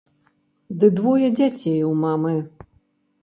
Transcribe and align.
Ды 0.83 0.87
двое 0.99 1.27
дзяцей 1.37 1.77
у 1.89 1.91
мамы! 2.05 2.31